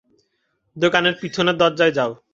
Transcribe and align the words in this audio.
দোকানের 0.77 1.15
পিছনে 1.21 1.51
দরজায় 1.53 1.93
যাও। 1.97 2.11